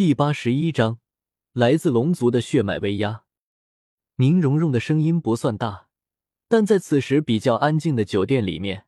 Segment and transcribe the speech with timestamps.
[0.00, 0.98] 第八十一章，
[1.52, 3.24] 来自龙族的血脉威压。
[4.16, 5.88] 宁荣荣的声音不算大，
[6.48, 8.86] 但在此时比较安静的酒店里面，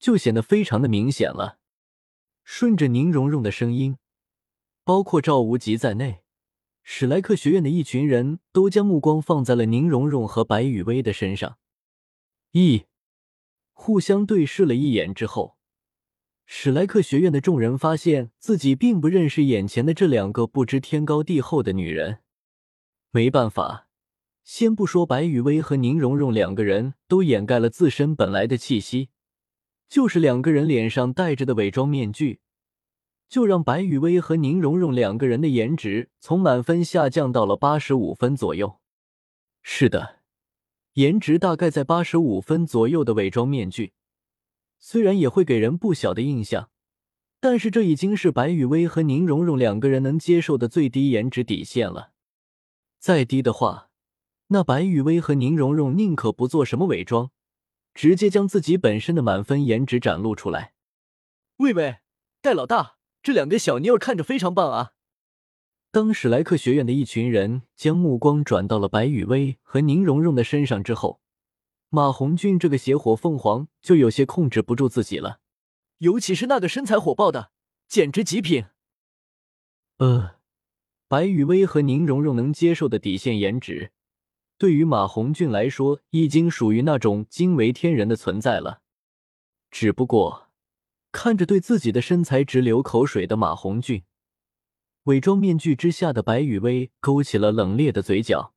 [0.00, 1.60] 就显得非常的明显了。
[2.42, 3.98] 顺着宁荣荣的声音，
[4.82, 6.24] 包括赵无极在内，
[6.82, 11.58] 史莱克学院的一群人都将目光放在了宁荣荣和白雨薇的身上。
[12.50, 12.86] 一
[13.72, 15.59] 互相对视了一眼之后。
[16.52, 22.18] 史莱克学院的众人发现自己并不认识眼前的这两个不知天高地厚的女人。
[23.12, 23.86] 没办法，
[24.42, 29.10] 先不说白雨薇和宁荣荣两个人都掩盖了自身本来的气息，
[29.88, 32.40] 就是两个人脸上戴着的伪装面具，
[33.28, 38.80] 就让白雨薇和宁荣荣两个人的颜值从满分下降到了八十五分左右。
[39.62, 40.16] 是的，
[40.94, 43.92] 颜值大概在八十五分左右的伪装面具。
[44.80, 46.70] 虽然也会给人不小的印象，
[47.38, 52.12] 但是这已经是白雨薇和宁荣荣两个人能接受的最低颜值底线了。
[52.98, 53.90] 再低的话，
[54.48, 57.30] 那白雨薇和宁荣荣宁可不做什么伪装，
[57.94, 60.72] 直接将自己本身的满分颜值展露出来。
[61.58, 61.98] 喂喂，
[62.40, 64.92] 戴老大，这两个小妞儿看着非常棒啊！
[65.92, 71.20] 当史莱克学院的一群人将目光转到了白雨薇和宁荣荣的身上之后。
[71.92, 75.40] 马红俊这个邪火凤凰就有些控制不住自己了，
[75.98, 77.50] 尤其是那个身材火爆的，
[77.88, 78.66] 简直极品。
[79.98, 80.36] 呃，
[81.08, 83.90] 白雨薇和宁荣荣能接受的底线颜值，
[84.56, 88.82] 对于马红俊来说已经属于那种惊为天人的存在了。
[89.72, 90.48] 只不过，
[91.10, 94.04] 看着对自己的身材直流口水的马红俊，
[95.04, 98.54] 伪装面具之下的白雨薇勾起了冷冽的嘴角，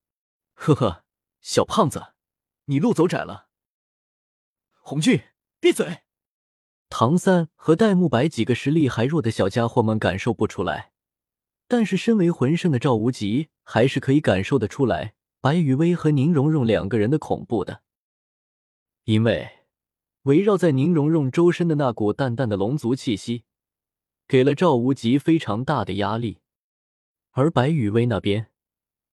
[0.54, 1.04] 呵呵，
[1.42, 2.13] 小胖子。
[2.66, 3.48] 你路走窄了，
[4.80, 5.22] 红俊，
[5.60, 6.04] 闭嘴！
[6.88, 10.94] 唐三和戴沐白几个实力还弱的小家伙们感受不出来，
[11.68, 17.82] 但是身为魂圣的赵无极还是可以感受得出来白雨薇和宁荣荣两个人的恐怖的，
[19.04, 19.66] 因为
[20.22, 23.44] 围绕在宁荣荣周身的那股淡淡的龙族气息，
[24.26, 26.40] 给了赵无极非常大的压力，
[27.32, 28.53] 而白雨薇那边。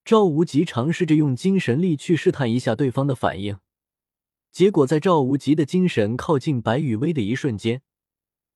[0.04, 3.58] 赵无极尝试着用精神力去试探一下对方的反应，
[4.50, 7.82] 结果在赵无极的精神靠近白羽薇的一瞬间，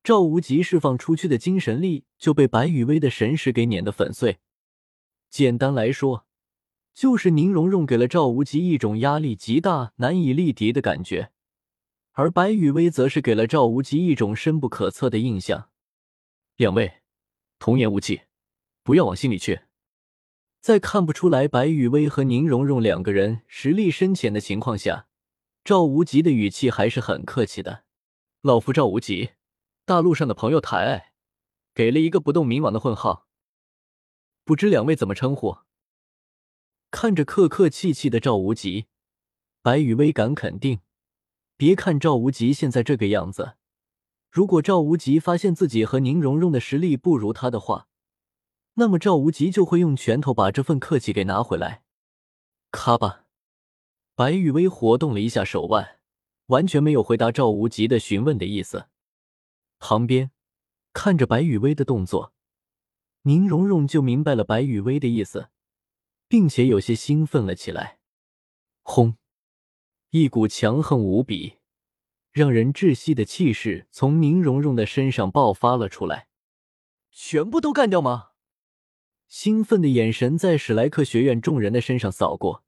[0.02, 4.38] 赵无极释放出去的精神力就被白羽薇的神识给碾得粉碎。
[5.30, 6.26] 简单来说，
[6.92, 11.30] 就是宁荣荣给了赵无极一种压力极大、难以力敌的感觉，
[12.12, 15.70] 而白羽薇则是给了赵无极一种深不可测的印象。
[16.56, 17.00] 两位，
[17.58, 18.22] 童言无忌，
[18.82, 19.60] 不要往心里去。
[20.64, 25.08] 在看不出来白雨薇和宁荣荣两个人实力深浅的情况下，
[25.62, 27.84] 赵无极的语气还是很客气的。
[28.40, 29.32] 老夫赵无极，
[29.84, 31.12] 大陆上的朋友抬爱，
[31.74, 33.26] 给了一个不动明王的混号，
[34.42, 35.58] 不知两位怎么称呼？
[36.90, 38.86] 看着客客气气的赵无极，
[39.60, 40.80] 白雨薇敢肯定，
[41.58, 43.56] 别看赵无极现在这个样子，
[44.30, 47.88] 如果赵无极发现自己和宁荣荣的实力不如他的话。
[48.74, 51.84] 那么赵无极就会用拳头把这份客气给拿回来。
[52.70, 53.26] 咔吧，
[54.14, 56.00] 白雨薇活动了一下手腕，
[56.46, 58.88] 完全没有回答赵无极的询问的意思。
[59.78, 60.32] 旁边
[60.92, 62.32] 看着白雨薇的动作，
[63.22, 65.50] 宁荣荣就明白了白雨薇的意思，
[66.26, 67.98] 并且有些兴奋了起来。
[68.82, 69.16] 轰！
[70.10, 71.58] 一股强横无比、
[72.32, 76.28] 让人窒息的气势从宁荣荣的身上爆发了出来。
[77.10, 78.30] 全部都干掉吗？
[79.36, 82.62] 兴奋的眼神在史莱克学院众人的身上扫过，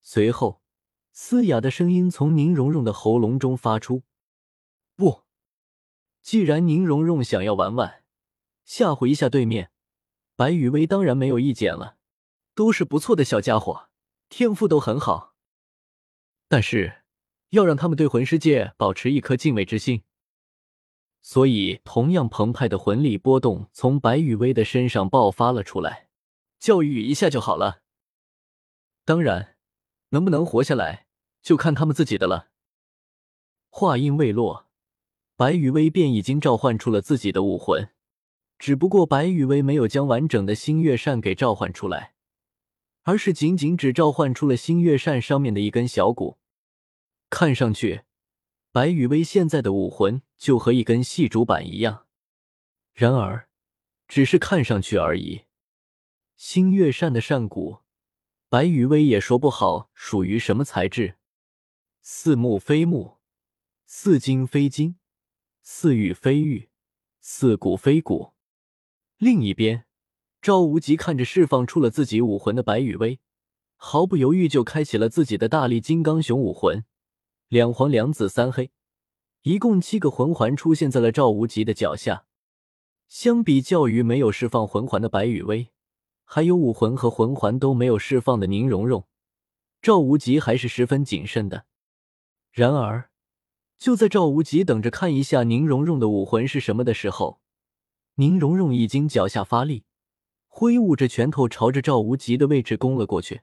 [0.00, 0.62] 随后，
[1.10, 4.04] 嘶哑的声音从宁荣荣的喉咙中发出
[4.94, 5.24] ：“不，
[6.22, 8.04] 既然宁荣荣想要玩玩，
[8.64, 9.72] 吓唬一下对面，
[10.36, 11.96] 白雨薇当然没有意见了。
[12.54, 13.88] 都是不错的小家伙，
[14.28, 15.34] 天赋都很好，
[16.46, 17.02] 但是
[17.48, 20.02] 要让他们对魂师界保持一颗敬畏之心。”
[21.20, 26.08] 所以，同样澎湃的魂力波动从白雨薇的身上爆发了出来，
[26.58, 27.82] 教育一下就好了。
[29.04, 29.56] 当然，
[30.10, 31.06] 能不能活下来，
[31.42, 32.48] 就看他们自己的了。
[33.68, 34.66] 话音未落，
[35.36, 37.90] 白雨薇便已经召唤出了自己的武魂，
[38.58, 42.14] 只不过白雨薇没有将完整的星月扇给召唤出来，
[43.02, 46.38] 而是仅仅只召唤出了星月扇上面的一根小骨，
[47.28, 48.02] 看上去。
[48.78, 52.06] 白羽薇现在的武魂就和一根细竹板一样，
[52.94, 53.48] 然而，
[54.06, 55.46] 只是看上去而已。
[56.36, 57.78] 星月扇的扇骨，
[58.48, 61.16] 白羽薇也说不好属于什么材质，
[62.02, 63.16] 似木非木，
[63.84, 64.94] 似金非金，
[65.60, 66.68] 似玉非玉，
[67.20, 68.32] 似骨非骨。
[69.16, 69.86] 另一边，
[70.40, 73.18] 赵无极看着释放出了自己武魂的白羽薇，
[73.74, 76.84] 毫不犹豫就开启了自己的大力金刚熊武魂，
[77.48, 78.70] 两黄两紫三黑，
[79.40, 82.26] 一共七个魂环出现在了赵无极的脚下。
[83.08, 85.70] 相比较于没有释放魂环的白羽薇，
[86.24, 89.08] 还有武魂和魂环都没有释放的宁荣荣，
[89.80, 91.64] 赵无极还是十分谨慎的。
[92.52, 93.08] 然而，
[93.78, 97.40] 就在赵无极等着看一下宁荣荣的武魂是什么的时候，
[98.16, 99.84] 宁荣荣已经脚下发力，
[100.48, 103.40] 挥舞着拳头朝着赵无极的位置攻了过去。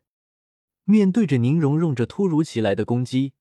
[0.83, 3.33] 面对着宁荣荣这突如其来的攻击，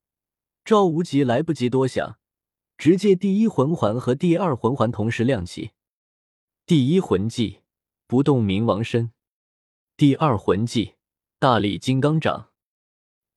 [0.65, 2.17] 赵无极来不及多想，
[2.75, 5.73] 直接第一魂环和第二魂环同时亮起。
[6.65, 7.59] 第一魂技
[8.07, 9.11] 不动明王身，
[9.95, 10.95] 第二魂技
[11.37, 12.49] 大力金刚掌。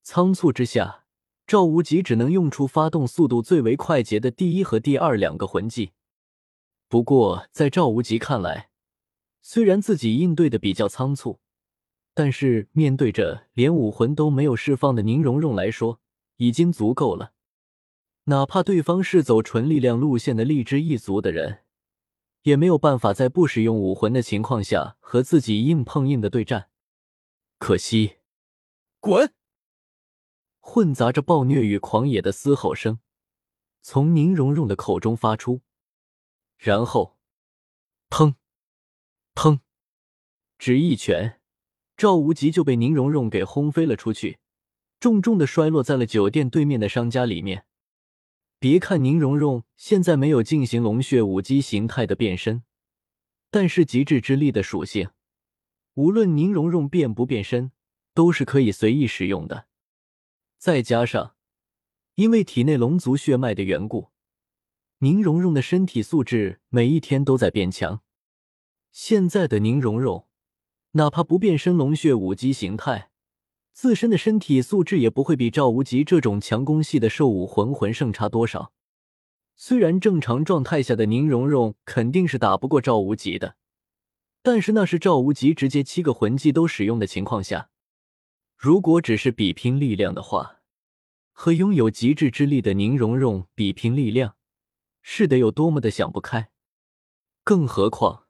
[0.03, 1.05] 仓促之下，
[1.47, 5.93] 赵无极只能用出发动速度最为快捷的第一和第二两个魂技。
[6.89, 8.71] 不过，在赵无极看来，
[9.43, 11.41] 虽然自己应对的比较仓促，
[12.15, 16.01] 但是面对着连武魂都没有释放的宁荣荣来说，
[16.39, 17.35] 已经足够了。
[18.25, 21.61] 哪怕对方是走纯力量路线的力之一族的人。
[22.43, 26.71] 也没有办法在不使用武魂的情况下和自己硬碰硬的对战，
[27.59, 28.19] 可惜，
[29.01, 29.35] 滚！
[30.61, 33.01] 混杂着暴虐与狂野的嘶吼声
[33.83, 35.61] 从宁荣荣的口中发出，
[36.57, 37.19] 然后，
[38.09, 38.37] 砰，
[39.35, 39.61] 砰，
[40.59, 41.41] 只一拳，
[41.97, 44.39] 赵无极就被宁荣荣给轰飞了出去，
[45.01, 47.65] 重重的摔落在了酒店对面的商家里面。
[48.59, 52.65] 别看宁荣荣现在没有进行龙血武姬形态的变身，
[53.51, 55.11] 但是极致之力的属性，
[55.95, 57.71] 无论宁荣荣变不变身，
[58.15, 59.69] 都是可以随意使用的。
[60.59, 61.37] 再加上，
[62.17, 64.09] 因为体内龙族血脉的缘故，
[64.99, 68.03] 宁荣荣的身体素质每一天都在变强。
[68.91, 70.27] 现在的宁荣荣，
[70.93, 73.13] 哪怕不变身龙血武姬形态。
[73.81, 78.73] 自身的身体素质也不会比赵无极这种强攻系的兽武魂魂圣差多少。
[79.55, 83.55] 虽然正常状态下的宁荣荣肯定是打不过赵无极的，
[84.43, 87.71] 但是那是赵无极直接七个魂技都使用的情况下。
[88.57, 90.57] 如果只是比拼力量的话，
[91.31, 94.35] 和拥有极致之力的宁荣荣比拼力量，
[95.03, 96.51] 是得有多么的想不开。
[97.45, 98.25] 更何况，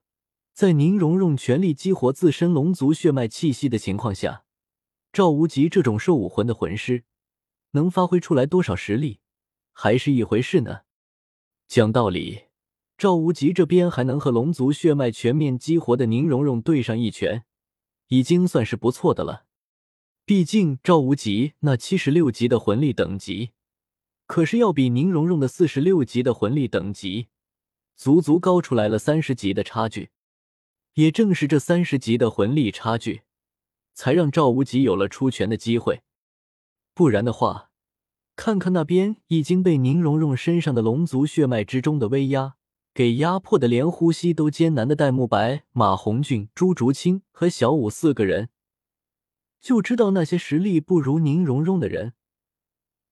[0.53, 4.45] 在宁荣荣全力激活自身龙族血脉气息的情况下。
[5.13, 7.05] 赵无极这种兽武魂的魂师，
[7.73, 9.21] 能发挥出来多少实力，
[9.73, 10.81] 还是一回事呢？
[11.67, 12.45] 讲道理，
[12.97, 17.45] 赵无极这边还能和龙族血脉全面激活的宁荣荣对上一拳，
[18.09, 19.47] 已经算是不错的了。
[20.25, 23.53] 毕竟赵无极那七十六级的魂力等级，
[24.27, 27.29] 可是要比宁荣荣的四十六级的魂力等级，
[27.97, 30.11] 足足高出来了三十级的差距。
[30.95, 33.23] 也正是这三十级的魂力差距。
[33.99, 36.03] 才让赵无极有了出拳的机会，
[36.95, 37.73] 不然的话，
[38.37, 42.55] 看看那边已经被宁荣荣身上的龙族血脉之中的威压
[42.95, 48.51] 给压迫的连呼吸都艰难的戴沐白、马红俊、朱竹清和小舞四个人，
[49.61, 52.13] 就知道那些实力不如宁荣荣的人，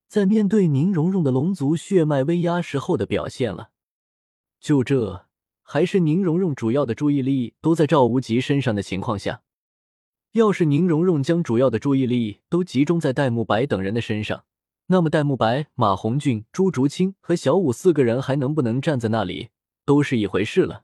[0.06, 3.70] 在面对宁荣荣的龙族血脉威压时候的表现了。
[4.60, 5.26] 就这，
[5.62, 9.42] 还是宁荣荣主要的注意力都在赵无极身上的情况下。
[10.36, 14.44] 要是宁荣荣将主要的注意力都集中在戴沐白等人的身上，
[14.88, 19.48] 那么戴沐白、马红俊、朱竹清和小五四个人还能不能站在那里，
[19.86, 20.82] 都是一回事了。